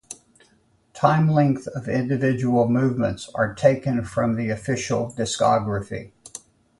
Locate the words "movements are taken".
2.67-4.03